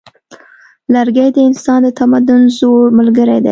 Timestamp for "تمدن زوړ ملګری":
1.99-3.37